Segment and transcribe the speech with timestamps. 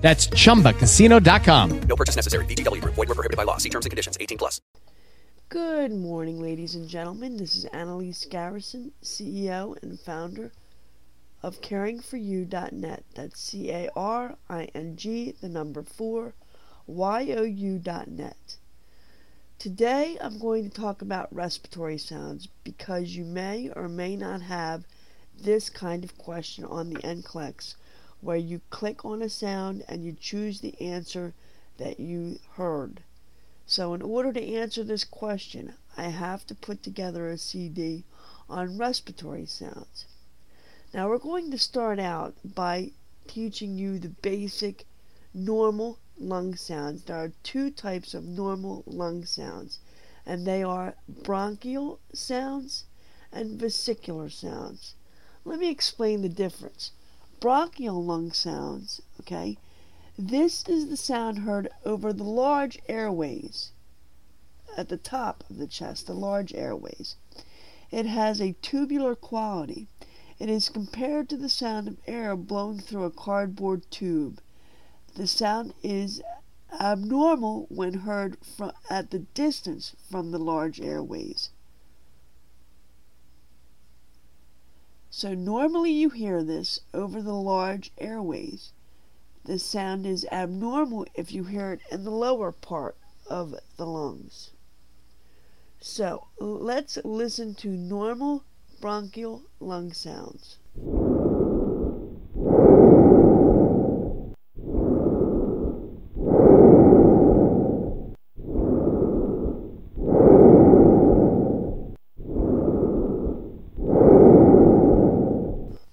[0.00, 1.80] That's chumbacasino.com.
[1.82, 2.44] No purchase necessary.
[2.46, 2.94] VGW Group.
[2.94, 3.58] Void were prohibited by law.
[3.58, 4.16] See terms and conditions.
[4.20, 4.60] 18 plus.
[5.50, 7.36] Good morning, ladies and gentlemen.
[7.36, 10.52] This is Anneliese Garrison, CEO and founder
[11.42, 13.04] of caringforyou.net.
[13.14, 16.34] That's C A R I N G, the number four,
[16.86, 18.56] Y O U.net.
[19.58, 24.84] Today I'm going to talk about respiratory sounds because you may or may not have
[25.38, 27.74] this kind of question on the NCLEX
[28.20, 31.32] where you click on a sound and you choose the answer
[31.78, 33.02] that you heard.
[33.66, 38.04] So, in order to answer this question, I have to put together a CD
[38.48, 40.06] on respiratory sounds.
[40.92, 42.92] Now, we're going to start out by
[43.26, 44.86] teaching you the basic
[45.32, 47.04] normal lung sounds.
[47.04, 49.78] There are two types of normal lung sounds,
[50.26, 52.84] and they are bronchial sounds
[53.32, 54.94] and vesicular sounds.
[55.44, 56.90] Let me explain the difference
[57.40, 59.56] bronchial lung sounds, okay,
[60.18, 63.72] this is the sound heard over the large airways
[64.76, 67.16] at the top of the chest, the large airways.
[67.90, 69.88] It has a tubular quality.
[70.38, 74.40] It is compared to the sound of air blown through a cardboard tube.
[75.14, 76.22] The sound is
[76.78, 81.50] abnormal when heard from, at the distance from the large airways.
[85.12, 88.72] So normally you hear this over the large airways.
[89.44, 94.50] The sound is abnormal if you hear it in the lower part of the lungs.
[95.80, 98.44] So let's listen to normal
[98.80, 100.58] bronchial lung sounds.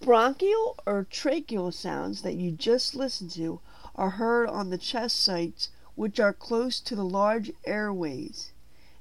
[0.08, 3.60] Bronchial or tracheal sounds that you just listened to
[3.94, 8.54] are heard on the chest sites which are close to the large airways,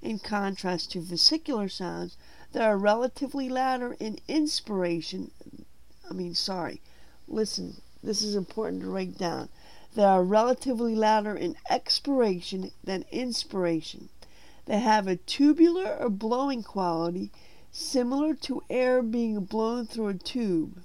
[0.03, 2.17] in contrast to vesicular sounds
[2.51, 5.31] that are relatively louder in inspiration.
[6.11, 6.81] I mean, sorry,
[7.29, 9.49] listen, this is important to write down.
[9.95, 14.09] They are relatively louder in expiration than inspiration.
[14.65, 17.31] They have a tubular or blowing quality
[17.71, 20.83] similar to air being blown through a tube.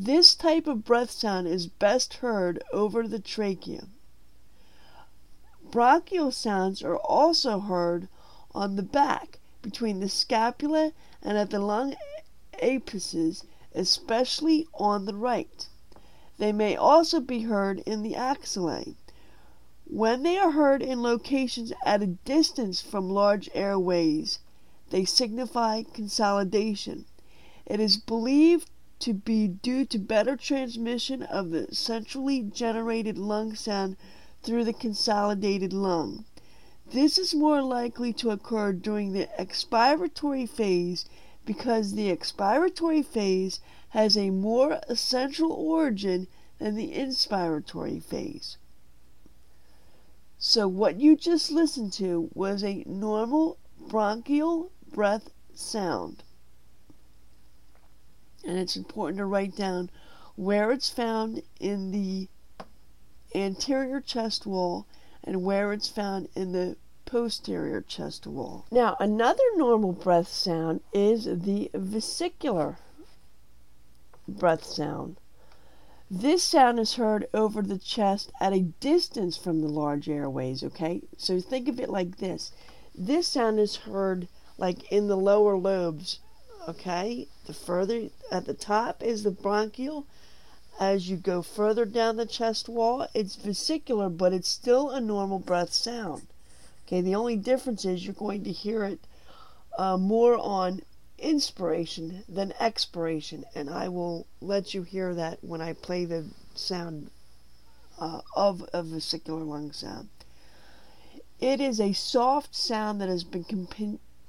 [0.00, 3.88] This type of breath sound is best heard over the trachea.
[5.72, 8.06] Bronchial sounds are also heard
[8.54, 11.96] on the back, between the scapula and at the lung
[12.62, 13.44] apices,
[13.74, 15.66] especially on the right.
[16.38, 18.94] They may also be heard in the axillae.
[19.84, 24.38] When they are heard in locations at a distance from large airways,
[24.90, 27.06] they signify consolidation.
[27.66, 28.70] It is believed
[29.00, 33.96] to be due to better transmission of the centrally generated lung sound
[34.42, 36.24] through the consolidated lung.
[36.90, 41.04] This is more likely to occur during the expiratory phase
[41.44, 43.60] because the expiratory phase
[43.90, 46.26] has a more essential origin
[46.58, 48.56] than the inspiratory phase.
[50.38, 56.22] So, what you just listened to was a normal bronchial breath sound
[58.44, 59.90] and it's important to write down
[60.36, 62.28] where it's found in the
[63.34, 64.86] anterior chest wall
[65.24, 68.64] and where it's found in the posterior chest wall.
[68.70, 72.78] Now, another normal breath sound is the vesicular
[74.26, 75.16] breath sound.
[76.10, 81.02] This sound is heard over the chest at a distance from the large airways, okay?
[81.16, 82.52] So think of it like this.
[82.94, 86.20] This sound is heard like in the lower lobes
[86.68, 90.06] Okay, the further at the top is the bronchial.
[90.78, 95.38] As you go further down the chest wall, it's vesicular, but it's still a normal
[95.40, 96.26] breath sound.
[96.86, 99.00] Okay, the only difference is you're going to hear it
[99.78, 100.82] uh, more on
[101.18, 107.10] inspiration than expiration, and I will let you hear that when I play the sound
[107.98, 110.10] uh, of a vesicular lung sound.
[111.40, 113.44] It is a soft sound that has been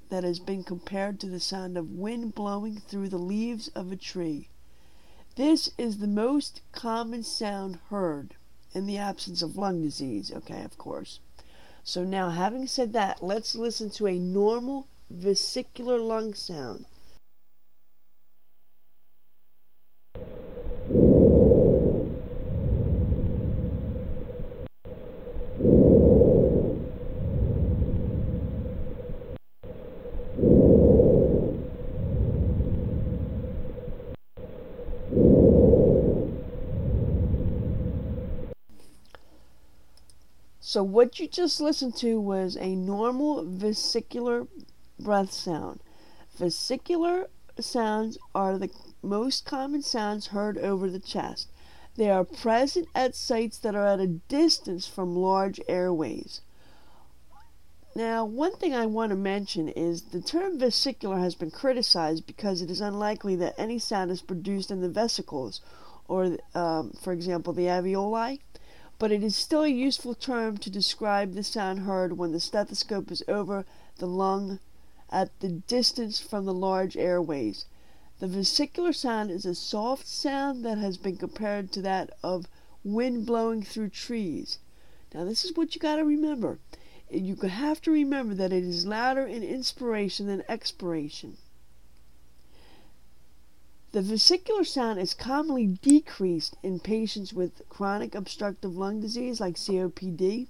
[0.10, 3.96] that has been compared to the sound of wind blowing through the leaves of a
[3.96, 4.50] tree.
[5.36, 8.36] This is the most common sound heard
[8.74, 11.20] in the absence of lung disease, okay, of course.
[11.84, 16.86] So now, having said that, let's listen to a normal vesicular lung sound.
[40.70, 44.46] So what you just listened to was a normal vesicular
[45.00, 45.80] breath sound.
[46.38, 47.28] Vesicular
[47.60, 48.70] sounds are the
[49.02, 51.50] most common sounds heard over the chest.
[51.96, 56.42] They are present at sites that are at a distance from large airways.
[57.96, 62.62] Now, one thing I want to mention is the term vesicular has been criticized because
[62.62, 65.62] it is unlikely that any sound is produced in the vesicles,
[66.08, 68.42] or, um, for example, the alveoli
[69.00, 73.10] but it is still a useful term to describe the sound heard when the stethoscope
[73.10, 73.66] is over
[73.98, 74.60] the lung
[75.10, 77.66] at the distance from the large airways.
[78.20, 82.48] The vesicular sound is a soft sound that has been compared to that of
[82.84, 84.60] wind blowing through trees.
[85.14, 86.60] Now, this is what you got to remember.
[87.10, 91.38] You have to remember that it is louder in inspiration than expiration.
[93.92, 100.46] The vesicular sound is commonly decreased in patients with chronic obstructive lung disease like COPD.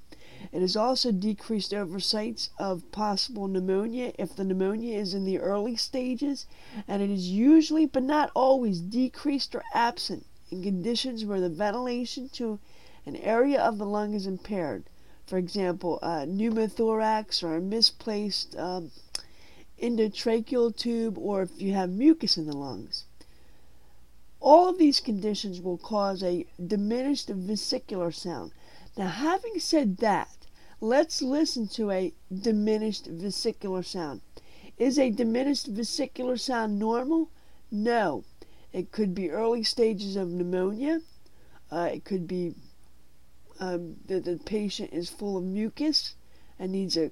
[0.51, 5.39] It is also decreased over sites of possible pneumonia if the pneumonia is in the
[5.39, 6.47] early stages,
[6.86, 12.27] and it is usually, but not always, decreased or absent in conditions where the ventilation
[12.33, 12.59] to
[13.06, 14.83] an area of the lung is impaired.
[15.25, 18.92] For example, uh, pneumothorax or a misplaced um,
[19.81, 23.06] endotracheal tube, or if you have mucus in the lungs.
[24.41, 28.53] All of these conditions will cause a diminished vesicular sound.
[28.95, 30.47] Now, having said that,
[30.80, 34.21] let's listen to a diminished vesicular sound.
[34.77, 37.30] Is a diminished vesicular sound normal?
[37.69, 38.24] No.
[38.71, 41.01] It could be early stages of pneumonia.
[41.69, 42.56] Uh, it could be
[43.59, 46.15] um, that the patient is full of mucus
[46.57, 47.12] and needs a,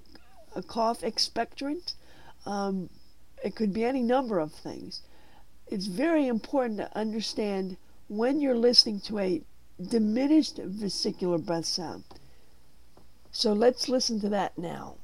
[0.55, 1.95] a cough expectorant.
[2.45, 2.89] Um,
[3.43, 5.01] it could be any number of things
[5.69, 7.77] it's very important to understand
[8.07, 9.41] when you're listening to a
[9.89, 12.03] diminished vesicular breath sound.
[13.31, 14.95] So let's listen to that now.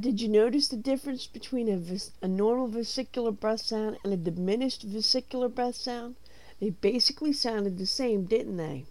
[0.00, 4.16] Did you notice the difference between a, ves- a normal vesicular breath sound and a
[4.16, 6.16] diminished vesicular breath sound?
[6.60, 8.86] They basically sounded the same, didn't they?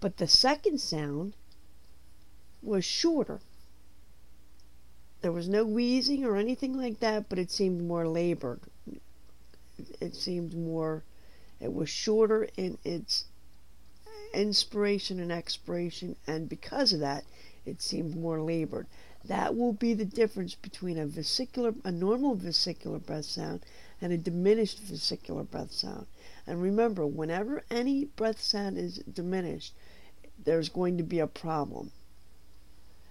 [0.00, 1.34] But the second sound
[2.62, 3.40] was shorter.
[5.20, 8.60] There was no wheezing or anything like that, but it seemed more labored.
[10.00, 11.02] It seemed more,
[11.60, 13.24] it was shorter in its
[14.32, 17.24] inspiration and expiration, and because of that,
[17.64, 18.86] it seemed more labored.
[19.28, 23.64] That will be the difference between a vesicular, a normal vesicular breath sound
[24.00, 26.06] and a diminished vesicular breath sound.
[26.46, 29.74] And remember, whenever any breath sound is diminished,
[30.42, 31.92] there's going to be a problem.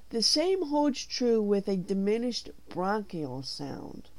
[0.09, 4.09] The same holds true with a diminished bronchial sound.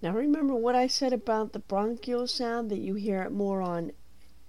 [0.00, 3.92] Now remember what I said about the bronchial sound that you hear it more on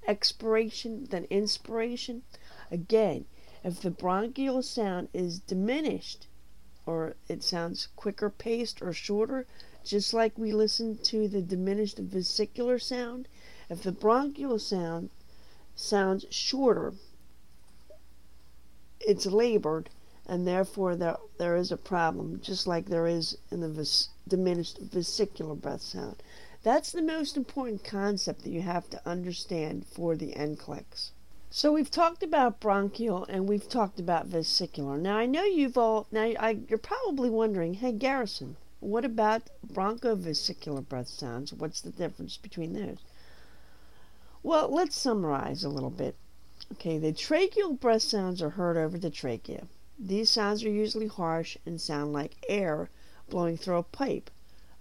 [0.07, 2.21] expiration than inspiration?
[2.69, 3.25] Again,
[3.63, 6.27] if the bronchial sound is diminished,
[6.91, 9.47] or it sounds quicker paced or shorter,
[9.85, 13.29] just like we listen to the diminished vesicular sound.
[13.69, 15.09] If the bronchial sound
[15.73, 16.93] sounds shorter,
[18.99, 19.89] it's labored,
[20.25, 25.55] and therefore there, there is a problem, just like there is in the diminished vesicular
[25.55, 26.21] breath sound.
[26.61, 31.11] That's the most important concept that you have to understand for the NCLEX.
[31.53, 34.97] So we've talked about bronchial and we've talked about vesicular.
[34.97, 40.87] Now I know you've all now I, you're probably wondering, hey Garrison, what about bronchovesicular
[40.87, 41.51] breath sounds?
[41.51, 42.99] What's the difference between those?
[44.41, 46.15] Well, let's summarize a little bit.
[46.71, 49.67] Okay, the tracheal breath sounds are heard over the trachea.
[49.99, 52.89] These sounds are usually harsh and sound like air
[53.29, 54.31] blowing through a pipe.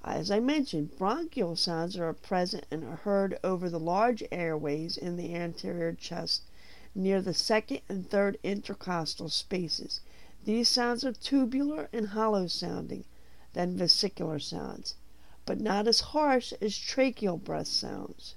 [0.05, 5.17] As I mentioned, bronchial sounds are present and are heard over the large airways in
[5.17, 6.43] the anterior chest
[6.95, 10.01] near the second and third intercostal spaces.
[10.45, 13.05] These sounds are tubular and hollow sounding
[13.53, 14.95] than vesicular sounds.
[15.47, 18.35] but not as harsh as tracheal breath sounds.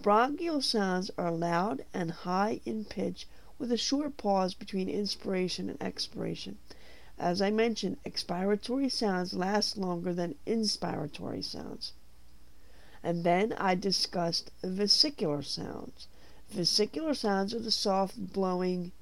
[0.00, 3.26] Bronchial sounds are loud and high in pitch
[3.58, 6.58] with a short pause between inspiration and expiration.
[7.18, 11.92] As I mentioned, expiratory sounds last longer than inspiratory sounds.
[13.02, 16.06] And then I discussed vesicular sounds.
[16.54, 18.92] Vesicular sounds are the soft blowing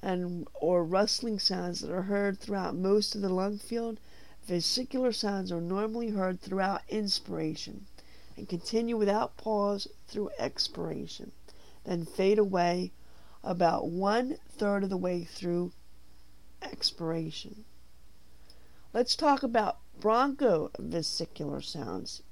[0.00, 4.00] and or rustling sounds that are heard throughout most of the lung field.
[4.46, 7.84] Vesicular sounds are normally heard throughout inspiration
[8.38, 11.32] and continue without pause through expiration,
[11.84, 12.90] then fade away
[13.42, 15.72] about one third of the way through
[16.62, 17.66] expiration.
[18.94, 22.22] Let's talk about bronchovesicular sounds.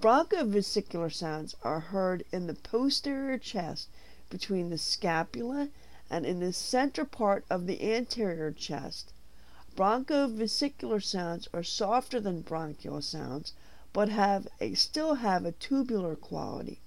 [0.00, 3.88] Bronchovesicular sounds are heard in the posterior chest
[4.28, 5.68] between the scapula
[6.10, 9.12] and in the center part of the anterior chest.
[9.76, 13.52] Bronchovesicular sounds are softer than bronchial sounds,
[13.92, 16.80] but have a, still have a tubular quality.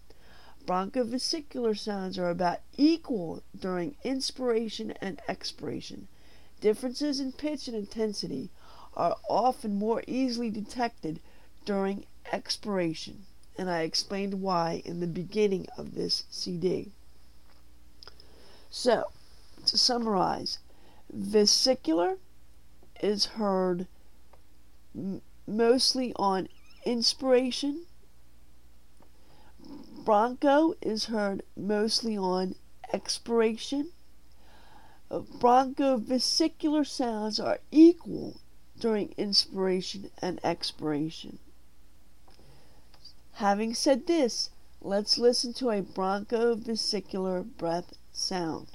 [0.66, 6.10] Bronchovesicular sounds are about equal during inspiration and expiration.
[6.60, 8.50] Differences in pitch and intensity
[8.96, 11.22] are often more easily detected
[11.64, 13.26] during expiration,
[13.58, 16.92] and I explained why in the beginning of this CD.
[18.70, 19.12] So,
[19.66, 20.60] to summarize,
[21.12, 22.18] vesicular
[23.02, 23.88] is heard
[24.96, 26.50] m- mostly on
[26.86, 27.86] inspiration.
[30.04, 32.56] Broncho is heard mostly on
[32.94, 33.92] expiration.
[35.10, 38.42] Bronchovesicular sounds are equal
[38.78, 41.40] during inspiration and expiration.
[43.38, 44.50] Having said this,
[44.82, 48.66] let's listen to a bronchovesicular breath sound.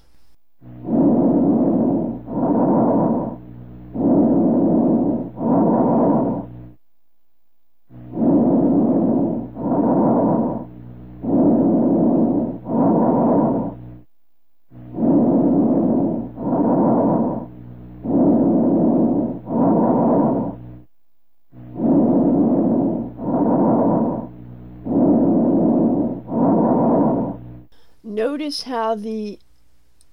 [28.43, 29.39] Notice how the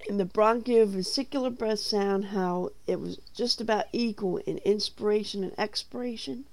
[0.08, 6.44] in the bronchovesicular breath sound how it was just about equal in inspiration and expiration.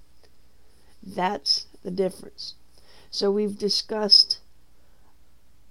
[1.04, 2.56] That's the difference.
[3.12, 4.40] So we've discussed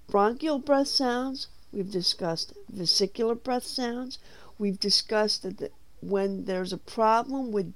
[0.07, 4.21] bronchial breath sounds, we've discussed vesicular breath sounds,
[4.61, 7.75] we've discussed that the, when there's a problem with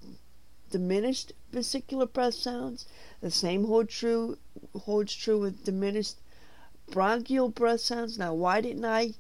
[0.71, 2.87] diminished vesicular breath sounds,
[3.21, 4.39] the same hold true
[4.73, 6.15] holds true with diminished
[6.91, 8.19] bronchial breath sounds.
[8.19, 9.15] Now, why didn't I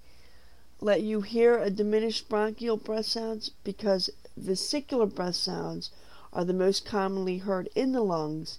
[0.80, 3.50] let you hear a diminished bronchial breath sounds?
[3.64, 5.90] Because vesicular breath sounds
[6.32, 8.58] are the most commonly heard in the lungs.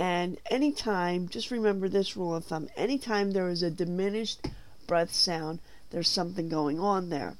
[0.00, 4.46] And anytime, just remember this rule of thumb anytime there is a diminished
[4.86, 7.36] breath sound, there's something going on there.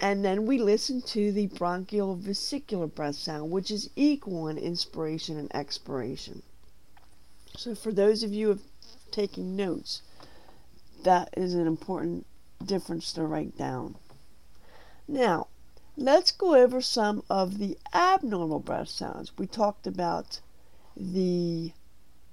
[0.00, 5.38] And then we listen to the bronchial vesicular breath sound, which is equal in inspiration
[5.38, 6.42] and expiration.
[7.56, 8.58] So, for those of you
[9.12, 10.02] taking notes,
[11.04, 12.26] that is an important
[12.64, 13.96] difference to write down.
[15.06, 15.48] Now,
[15.96, 19.36] let's go over some of the abnormal breath sounds.
[19.36, 20.40] We talked about
[20.96, 21.72] the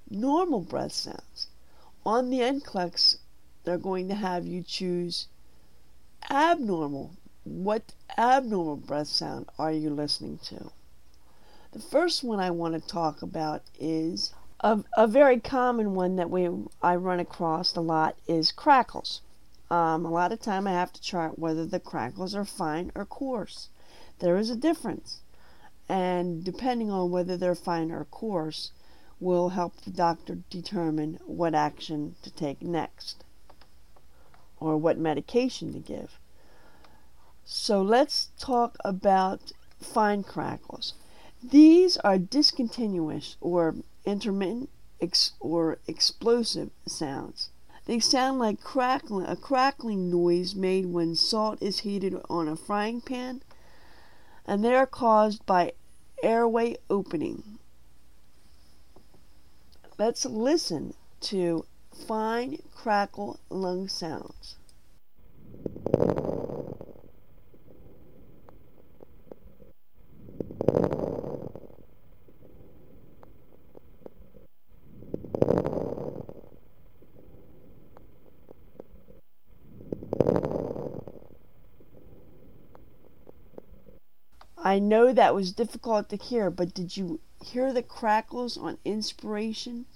[0.09, 1.47] normal breath sounds.
[2.05, 3.17] On the NCLEX,
[3.63, 5.27] they're going to have you choose
[6.29, 7.11] abnormal.
[7.43, 10.71] What abnormal breath sound are you listening to?
[11.71, 16.29] The first one I want to talk about is a, a very common one that
[16.29, 16.49] we
[16.81, 19.21] I run across a lot is crackles.
[19.71, 23.05] Um, a lot of time I have to chart whether the crackles are fine or
[23.05, 23.69] coarse.
[24.19, 25.19] There is a difference,
[25.87, 28.71] and depending on whether they're fine or coarse,
[29.19, 33.23] will help the doctor determine what action to take next
[34.59, 36.19] or what medication to give.
[37.45, 40.93] So let's talk about fine crackles.
[41.41, 44.69] These are discontinuous or intermittent
[44.99, 47.49] ex- or explosive sounds.
[47.85, 53.01] They sound like crackling, a crackling noise made when salt is heated on a frying
[53.01, 53.41] pan,
[54.45, 55.73] and they are caused by
[56.21, 57.57] airway opening.
[59.97, 61.65] Let's listen to
[62.07, 64.55] fine crackle lung sounds.
[84.69, 89.87] I know that was difficult to hear, but did you hear the crackles on inspiration,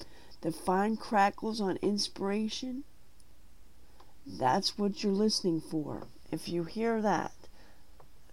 [0.42, 2.84] the fine crackles on inspiration,
[4.26, 6.08] that's what you're listening for.
[6.32, 7.34] If you hear that,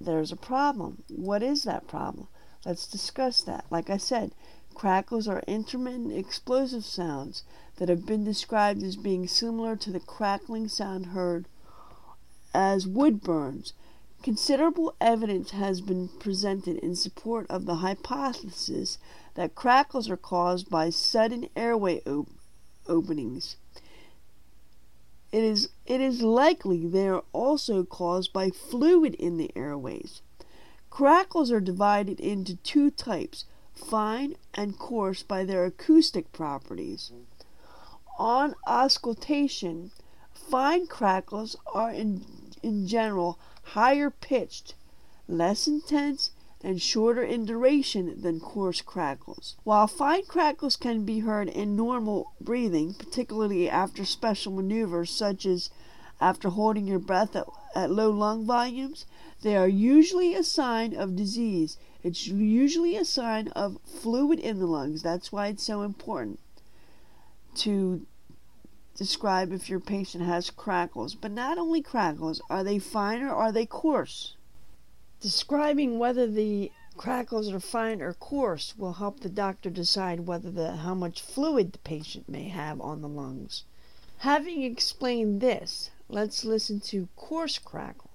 [0.01, 1.03] there's a problem.
[1.11, 2.29] What is that problem?
[2.65, 3.67] Let's discuss that.
[3.69, 4.33] Like I said,
[4.73, 7.45] crackles are intermittent explosive sounds
[7.77, 11.45] that have been described as being similar to the crackling sound heard
[12.55, 13.75] as wood burns.
[14.23, 18.99] Considerable evidence has been presented in support of the hypothesis
[19.35, 22.29] that crackles are caused by sudden airway op-
[22.87, 23.57] openings.
[25.33, 30.21] It is, it is likely they are also caused by fluid in the airways.
[30.91, 37.11] Crackles are divided into two types fine and coarse by their acoustic properties.
[38.19, 39.93] On auscultation,
[40.35, 42.27] fine crackles are in,
[42.63, 43.39] in general
[43.75, 44.75] higher pitched,
[45.29, 46.31] less intense,
[46.63, 49.57] and shorter in duration than coarse crackles.
[49.65, 55.71] While fine crackles can be heard in normal breathing, particularly after special maneuvers such as
[56.21, 59.07] after holding your breath at, at low lung volumes,
[59.43, 61.79] they are usually a sign of disease.
[62.03, 65.03] It's usually a sign of fluid in the lungs.
[65.03, 66.41] That's why it's so important
[67.57, 68.07] to
[69.01, 71.15] describe if your patient has crackles.
[71.15, 74.35] But not only crackles, are they fine or are they coarse?
[75.23, 80.77] Describing whether the crackles are fine or coarse will help the doctor decide whether the
[80.77, 83.65] how much fluid the patient may have on the lungs.
[84.19, 88.10] Having explained this, let's listen to coarse crackles.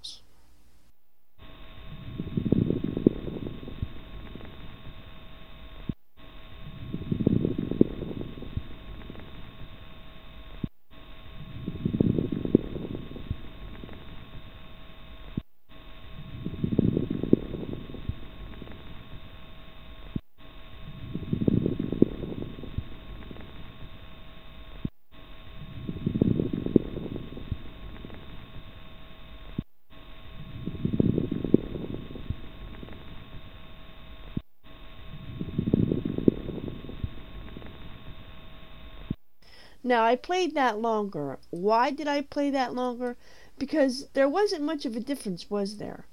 [39.88, 41.38] Now, I played that longer.
[41.52, 43.18] Why did I play that longer?
[43.60, 46.08] Because there wasn't much of a difference, was there?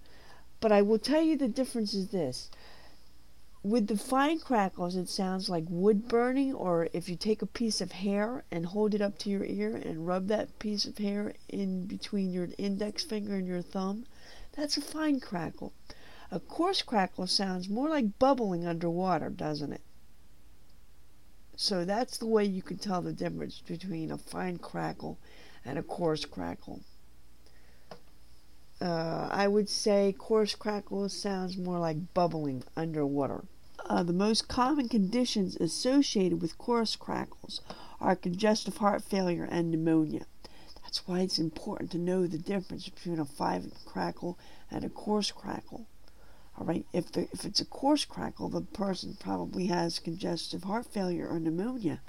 [0.61, 2.51] But I will tell you the difference is this.
[3.63, 7.81] With the fine crackles, it sounds like wood burning, or if you take a piece
[7.81, 11.33] of hair and hold it up to your ear and rub that piece of hair
[11.49, 14.05] in between your index finger and your thumb,
[14.53, 15.73] that's a fine crackle.
[16.31, 19.81] A coarse crackle sounds more like bubbling underwater, doesn't it?
[21.57, 25.19] So that's the way you can tell the difference between a fine crackle
[25.65, 26.81] and a coarse crackle.
[28.81, 33.45] Uh, I would say coarse crackle sounds more like bubbling underwater.
[33.87, 37.61] Uh, the most common conditions associated with coarse crackles
[38.01, 40.27] are congestive heart failure and pneumonia.
[40.83, 44.39] That's why it's important to know the difference between a fine crackle
[44.71, 45.87] and a coarse crackle.
[46.59, 50.87] All right, if the, if it's a coarse crackle, the person probably has congestive heart
[50.87, 52.01] failure or pneumonia.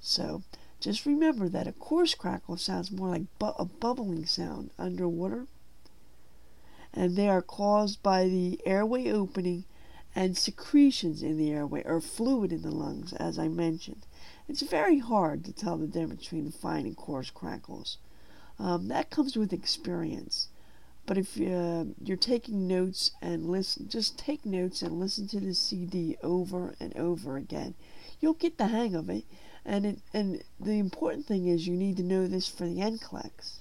[0.00, 0.42] So,
[0.78, 5.46] just remember that a coarse crackle sounds more like bu- a bubbling sound underwater,
[6.92, 9.64] and they are caused by the airway opening
[10.14, 14.06] and secretions in the airway or fluid in the lungs, as I mentioned.
[14.48, 17.98] It's very hard to tell the difference between the fine and coarse crackles.
[18.58, 20.48] Um, that comes with experience.
[21.06, 25.54] But if uh, you're taking notes and listen, just take notes and listen to the
[25.54, 27.74] CD over and over again.
[28.20, 29.24] You'll get the hang of it.
[29.64, 33.60] And it, and the important thing is you need to know this for the NCLEX.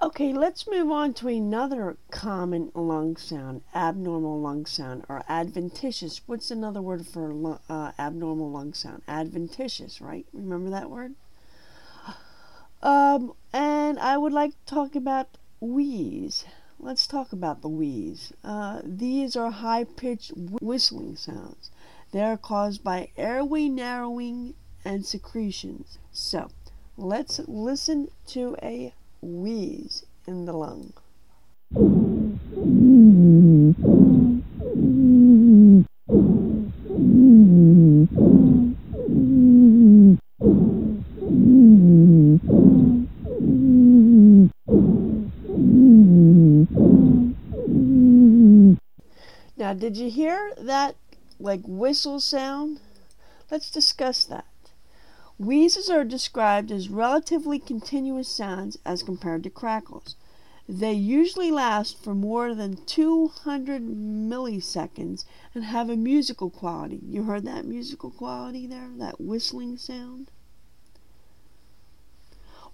[0.00, 6.20] Okay, let's move on to another common lung sound, abnormal lung sound, or adventitious.
[6.26, 9.02] What's another word for uh, abnormal lung sound?
[9.08, 10.24] Adventitious, right?
[10.32, 11.14] Remember that word?
[12.80, 16.44] Um, and I would like to talk about wheeze.
[16.78, 18.32] Let's talk about the wheeze.
[18.44, 21.70] Uh, these are high pitched whistling sounds.
[22.12, 25.98] They are caused by airway narrowing and secretions.
[26.12, 26.50] So,
[26.96, 30.92] let's listen to a wheeze in the lung.
[49.78, 50.96] Did you hear that
[51.38, 52.80] like whistle sound?
[53.50, 54.46] Let's discuss that.
[55.38, 60.16] Wheezes are described as relatively continuous sounds as compared to crackles.
[60.68, 67.00] They usually last for more than 200 milliseconds and have a musical quality.
[67.06, 68.90] You heard that musical quality there?
[68.96, 70.30] That whistling sound?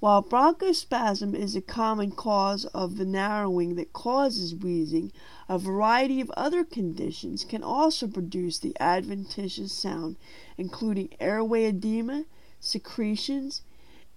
[0.04, 5.12] While bronchospasm is a common cause of the narrowing that causes wheezing,
[5.48, 10.16] a variety of other conditions can also produce the adventitious sound,
[10.58, 12.26] including airway edema,
[12.60, 13.62] secretions,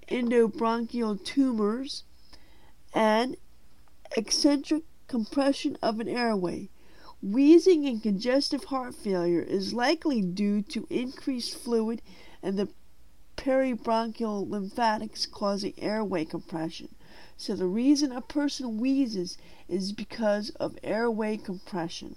[0.10, 2.04] endobronchial tumors,
[2.94, 3.38] and
[4.18, 6.68] eccentric compression of an airway.
[7.22, 12.02] Wheezing and congestive heart failure is likely due to increased fluid
[12.44, 12.68] and the
[13.38, 16.90] peribronchial lymphatics causing airway compression.
[17.38, 19.38] So the reason a person wheezes
[19.70, 22.16] is because of airway compression.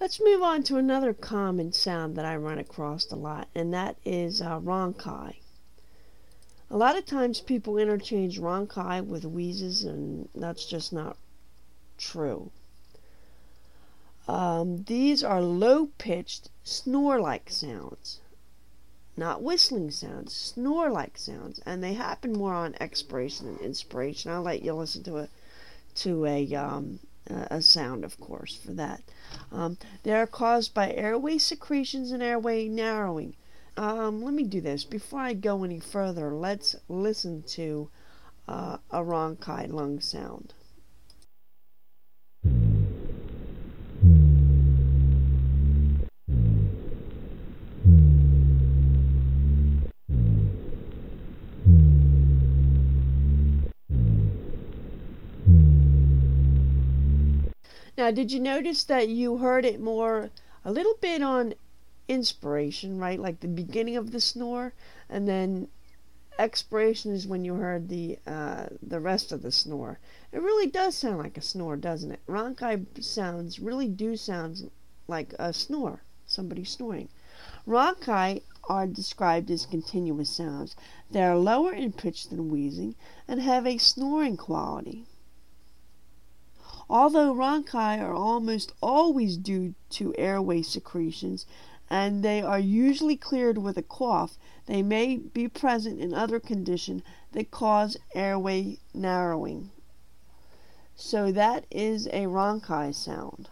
[0.00, 3.96] Let's move on to another common sound that I run across a lot, and that
[4.04, 5.36] is uh, rhonchi.
[6.70, 11.18] A lot of times people interchange rhonchi with wheezes, and that's just not
[11.98, 12.50] true.
[14.26, 18.20] Um, these are low pitched, snore like sounds
[19.18, 24.30] not whistling sounds, snore like sounds, and they happen more on expiration and inspiration.
[24.30, 25.28] I'll let you listen to a
[25.96, 29.02] to a um, a sound, of course, for that.
[29.52, 33.34] Um, they are caused by airway secretions and airway narrowing.
[33.76, 36.32] Um, let me do this before I go any further.
[36.32, 37.90] Let's listen to
[38.48, 40.54] uh, a rhonchi lung sound.
[57.98, 60.30] Now, did you notice that you heard it more,
[60.64, 61.54] a little bit on
[62.06, 63.18] inspiration, right?
[63.18, 64.72] Like the beginning of the snore,
[65.10, 65.66] and then
[66.38, 69.98] expiration is when you heard the uh, the rest of the snore.
[70.30, 72.20] It really does sound like a snore, doesn't it?
[72.28, 74.70] Rhonchi sounds really do sound
[75.08, 77.08] like a snore, somebody snoring.
[77.66, 80.76] Rhonchi are described as continuous sounds.
[81.10, 82.94] They are lower in pitch than wheezing
[83.26, 85.04] and have a snoring quality.
[86.90, 91.44] Although rhonchi are almost always due to airway secretions
[91.90, 97.02] and they are usually cleared with a cough, they may be present in other conditions
[97.32, 99.70] that cause airway narrowing.
[100.96, 103.48] So that is a rhonchi sound.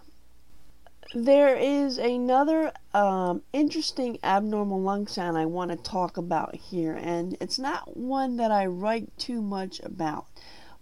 [1.14, 7.36] There is another um, interesting abnormal lung sound I want to talk about here, and
[7.40, 10.26] it's not one that I write too much about,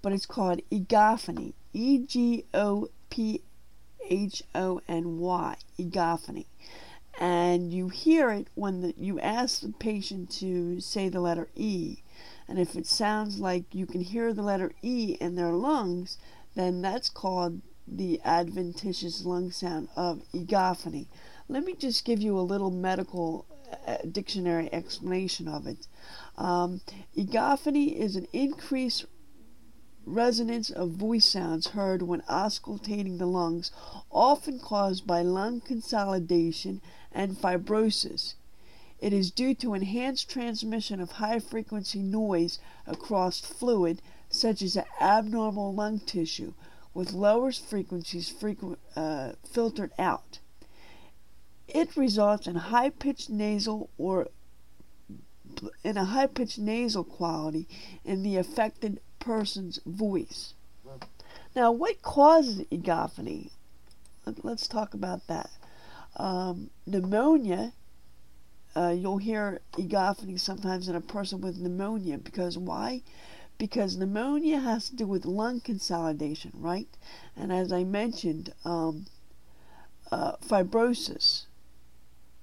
[0.03, 1.55] but it's called egophony.
[1.75, 3.43] E G O P
[4.09, 6.47] H O N Y, egophony.
[7.19, 11.99] And you hear it when the, you ask the patient to say the letter E.
[12.49, 16.19] And if it sounds like you can hear the letter E in their lungs,
[16.55, 21.07] then that's called the adventitious lung sound of egophony.
[21.49, 23.47] Let me just give you a little medical
[23.87, 25.87] uh, dictionary explanation of it.
[26.37, 26.81] Um,
[27.17, 29.05] egophony is an increased
[30.07, 33.71] resonance of voice sounds heard when auscultating the lungs,
[34.11, 36.81] often caused by lung consolidation
[37.13, 38.35] and fibrosis.
[39.01, 45.75] It is due to enhanced transmission of high frequency noise across fluid, such as abnormal
[45.75, 46.55] lung tissue,
[46.95, 48.33] with lower frequencies
[48.97, 50.39] uh, filtered out.
[51.69, 54.29] It results in high pitched nasal or
[55.83, 57.69] in a high pitched nasal quality
[58.05, 60.55] in the affected person's voice.
[61.57, 63.51] Now, what causes egophony?
[64.43, 65.51] Let's talk about that.
[66.17, 67.73] Um, pneumonia,
[68.77, 73.03] uh, you'll hear egophony sometimes in a person with pneumonia because why?
[73.57, 76.89] Because pneumonia has to do with lung consolidation, right?
[77.37, 79.07] And as I mentioned, um,
[80.11, 81.47] uh, fibrosis.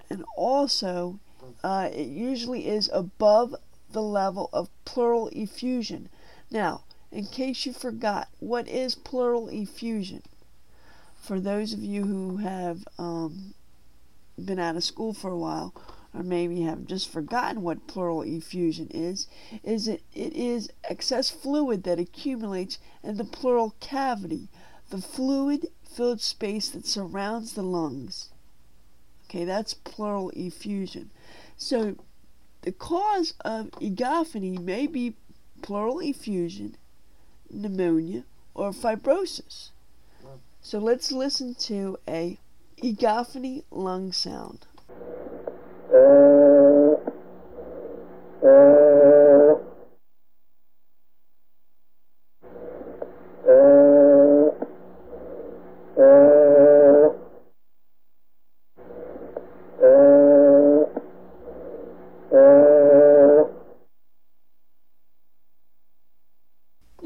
[0.10, 1.20] And also,
[1.64, 3.56] uh, it usually is above
[3.92, 6.10] the level of pleural effusion.
[6.52, 10.22] Now, in case you forgot, what is pleural effusion?
[11.16, 13.54] For those of you who have um,
[14.38, 15.74] been out of school for a while,
[16.14, 19.28] or maybe have just forgotten what pleural effusion is,
[19.64, 24.50] is it, it is excess fluid that accumulates in the pleural cavity,
[24.90, 28.30] the fluid filled space that surrounds the lungs.
[29.26, 31.12] Okay, that's pleural effusion.
[31.56, 31.96] So
[32.64, 35.16] the cause of egophony may be
[35.62, 36.76] pleural effusion,
[37.50, 39.70] pneumonia, or fibrosis.
[40.62, 42.38] So let's listen to a
[42.78, 44.68] egophony lung sound.
[45.94, 46.96] Uh,
[48.48, 48.92] uh,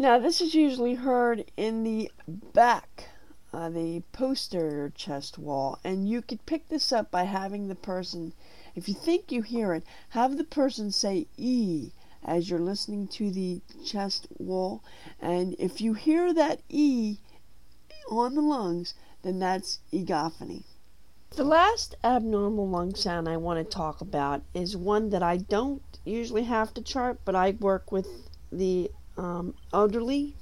[0.05, 3.09] Now, this is usually heard in the back,
[3.53, 8.33] uh, the posterior chest wall, and you could pick this up by having the person,
[8.73, 11.91] if you think you hear it, have the person say E
[12.23, 14.83] as you're listening to the chest wall,
[15.21, 17.17] and if you hear that E
[18.09, 20.63] on the lungs, then that's egophony.
[21.35, 25.83] The last abnormal lung sound I want to talk about is one that I don't
[26.03, 28.07] usually have to chart, but I work with
[28.51, 30.35] the um, elderly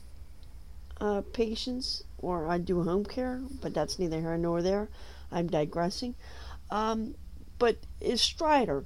[1.00, 4.90] uh, patients, or I do home care, but that's neither here nor there.
[5.32, 6.16] I'm digressing.
[6.70, 7.16] Um,
[7.60, 8.86] but is stridor.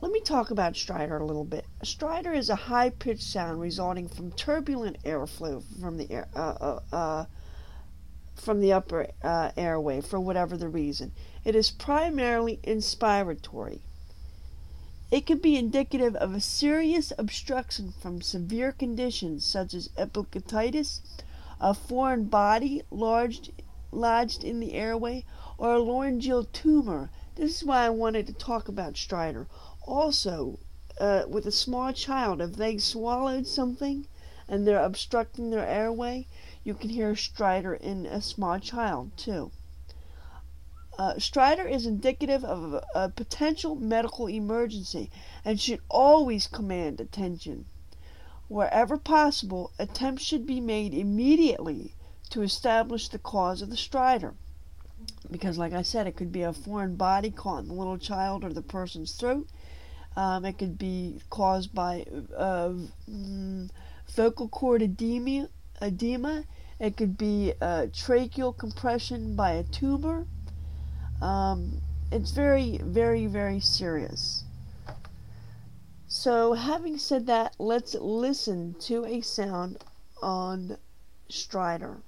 [0.00, 1.66] Let me talk about stridor a little bit.
[1.84, 6.80] Stridor is a high pitched sound resulting from turbulent airflow from the air, uh, uh,
[6.92, 7.24] uh
[8.34, 11.12] from the upper uh, airway for whatever the reason.
[11.44, 13.80] It is primarily inspiratory.
[15.10, 21.00] It can be indicative of a serious obstruction from severe conditions such as epiglottitis,
[21.60, 23.50] a foreign body lodged,
[23.90, 25.24] lodged in the airway,
[25.58, 27.10] or a laryngeal tumor.
[27.34, 29.48] This is why I wanted to talk about stridor.
[29.82, 30.60] Also,
[31.00, 34.06] uh, with a small child, if they swallowed something
[34.48, 36.28] and they're obstructing their airway,
[36.62, 39.50] you can hear stridor in a small child too.
[41.00, 45.10] Uh, stridor is indicative of a, a potential medical emergency
[45.46, 47.64] and should always command attention.
[48.48, 51.94] Wherever possible, attempts should be made immediately
[52.28, 54.34] to establish the cause of the stridor.
[55.30, 58.44] Because, like I said, it could be a foreign body caught in the little child
[58.44, 59.48] or the person's throat.
[60.16, 62.04] Um, it could be caused by
[62.36, 62.74] uh,
[63.10, 63.70] mm,
[64.14, 65.48] vocal cord edema,
[65.80, 66.44] edema.
[66.78, 70.26] It could be uh, tracheal compression by a tumor.
[71.22, 71.80] Um,
[72.10, 74.44] it's very, very, very serious.
[76.08, 79.84] So, having said that, let's listen to a sound
[80.22, 80.76] on
[81.28, 82.02] Stridor.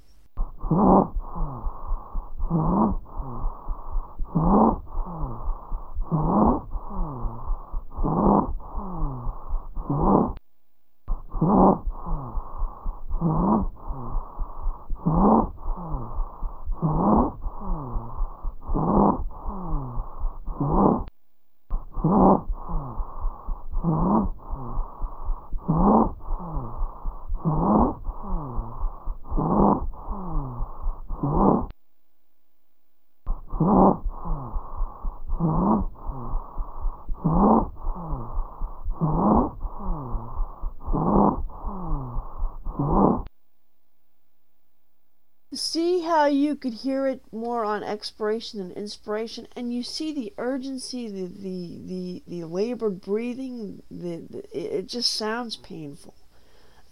[45.55, 50.33] See how you could hear it more on expiration than inspiration, and you see the
[50.39, 53.83] urgency, the the the, the labored breathing.
[53.91, 56.15] The, the it just sounds painful,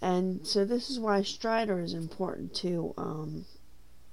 [0.01, 3.45] and so this is why stridor is important to um,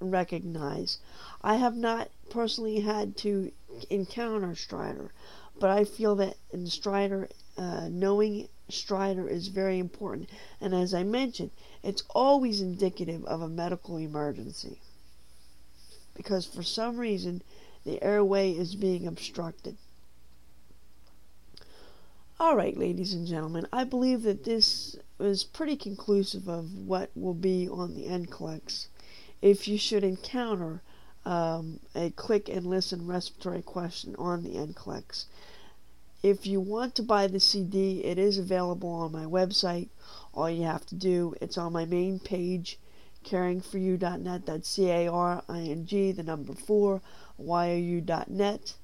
[0.00, 0.98] recognize.
[1.42, 3.52] I have not personally had to
[3.90, 5.10] encounter stridor,
[5.58, 10.28] but I feel that in stridor, uh, knowing stridor is very important.
[10.60, 11.50] And as I mentioned,
[11.82, 14.80] it's always indicative of a medical emergency
[16.18, 17.40] because for some reason
[17.86, 19.78] the airway is being obstructed.
[22.40, 27.34] All right, ladies and gentlemen, I believe that this is pretty conclusive of what will
[27.34, 28.88] be on the NCLEX
[29.40, 30.82] if you should encounter
[31.24, 35.24] um, a click and listen respiratory question on the NCLEX.
[36.22, 39.88] If you want to buy the CD, it is available on my website.
[40.34, 42.78] All you have to do, it's on my main page,
[43.24, 44.46] caringforyou.net.
[44.46, 47.00] That's C A R I N G, the number four,
[47.36, 48.74] Y O U.net.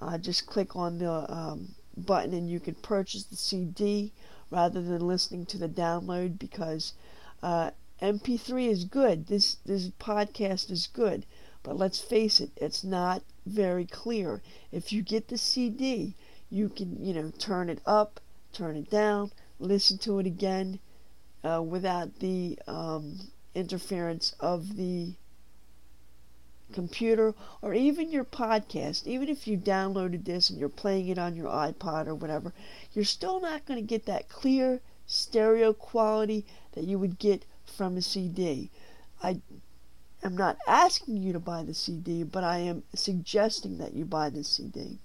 [0.00, 4.12] Uh, just click on the um, button and you can purchase the CD
[4.50, 6.92] rather than listening to the download because
[7.42, 7.70] uh,
[8.02, 9.26] MP3 is good.
[9.26, 11.24] This this podcast is good,
[11.62, 14.42] but let's face it, it's not very clear.
[14.70, 16.14] If you get the CD,
[16.50, 18.20] you can, you know, turn it up,
[18.52, 20.78] turn it down, listen to it again
[21.42, 23.20] uh, without the um,
[23.56, 25.14] interference of the
[26.72, 29.06] computer or even your podcast.
[29.06, 32.52] Even if you downloaded this and you're playing it on your iPod or whatever,
[32.92, 37.96] you're still not going to get that clear stereo quality that you would get from
[37.96, 38.70] a CD.
[39.22, 39.40] I
[40.22, 44.30] am not asking you to buy the CD, but I am suggesting that you buy
[44.30, 44.98] the CD.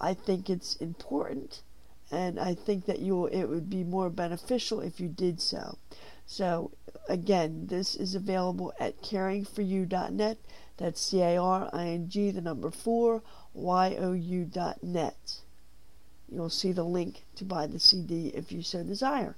[0.00, 1.62] I think it's important
[2.10, 5.78] and I think that you it would be more beneficial if you did so.
[6.26, 6.70] So
[7.08, 10.38] again, this is available at caringforyou.net.
[10.76, 13.22] That's C A R I N G the number 4
[13.54, 15.40] Y O U.net.
[16.28, 19.36] You'll see the link to buy the CD if you so desire.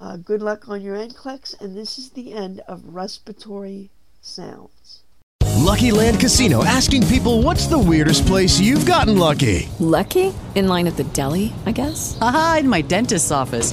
[0.00, 5.02] Uh, good luck on your NCLEX, and this is the end of respiratory sounds.
[5.62, 9.68] Lucky Land Casino asking people what's the weirdest place you've gotten lucky?
[9.78, 10.34] Lucky?
[10.56, 12.18] In line at the deli, I guess?
[12.20, 13.72] Aha, in my dentist's office.